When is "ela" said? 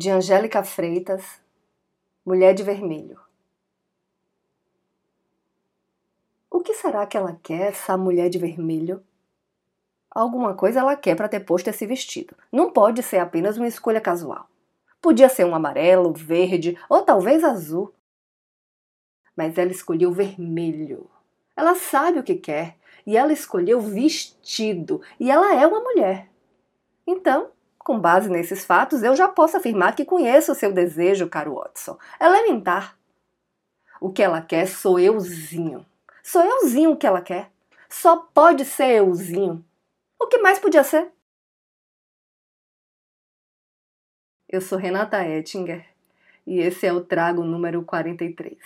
7.18-7.38, 10.80-10.96, 19.58-19.70, 21.54-21.74, 23.18-23.34, 25.30-25.54, 34.22-34.40, 37.04-37.20